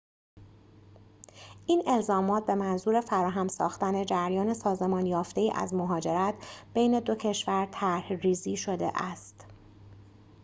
این 1.67 1.83
الزامات 1.87 2.45
به 2.45 2.55
منظور 2.55 3.01
فراهم 3.01 3.47
ساختن 3.47 4.05
جریان 4.05 4.53
سازمان 4.53 5.05
یافته‌ای 5.05 5.51
از 5.55 5.73
مهاجرت 5.73 6.35
بین 6.73 6.99
دو 6.99 7.15
کشور 7.15 7.67
طرح‌ریزی 7.71 8.57
شده 8.57 8.91
است 8.95 9.35